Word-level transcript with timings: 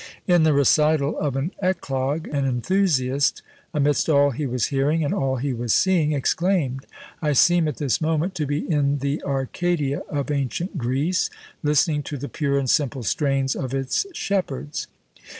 In 0.25 0.41
the 0.41 0.53
recital 0.53 1.15
of 1.19 1.35
an 1.35 1.51
eclogue, 1.61 2.27
an 2.29 2.43
enthusiast, 2.43 3.43
amidst 3.71 4.09
all 4.09 4.31
he 4.31 4.47
was 4.47 4.65
hearing 4.73 5.05
and 5.05 5.13
all 5.13 5.35
he 5.35 5.53
was 5.53 5.75
seeing, 5.75 6.11
exclaimed, 6.11 6.87
"I 7.21 7.33
seem 7.33 7.67
at 7.67 7.77
this 7.77 8.01
moment 8.01 8.33
to 8.33 8.47
be 8.47 8.67
in 8.67 8.97
the 8.97 9.21
Arcadia 9.23 9.99
of 10.09 10.31
ancient 10.31 10.75
Greece, 10.75 11.29
listening 11.61 12.01
to 12.01 12.17
the 12.17 12.29
pure 12.29 12.57
and 12.57 12.67
simple 12.67 13.03
strains 13.03 13.55
of 13.55 13.75
its 13.75 14.07
shepherds." 14.11 14.87